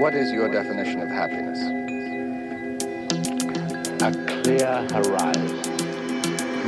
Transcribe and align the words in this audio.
What 0.00 0.14
is 0.14 0.32
your 0.32 0.48
definition 0.48 1.02
of 1.02 1.10
happiness? 1.10 1.60
A 4.00 4.10
clear 4.26 4.86
horizon. 4.90 5.60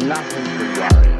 Nothing 0.06 0.44
to 0.44 0.80
worry. 0.80 1.11